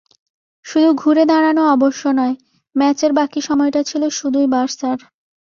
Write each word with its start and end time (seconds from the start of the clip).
শুধু 0.65 0.89
ঘুরে 0.93 1.23
দাঁড়ানো 1.25 1.63
অবশ্য 1.67 2.03
নয়, 2.19 2.35
ম্যাচের 2.75 3.11
বাকি 3.13 3.39
সময়টা 3.41 3.81
ছিল 3.83 4.03
শুধুই 4.09 4.47
বার্সার। 4.47 4.97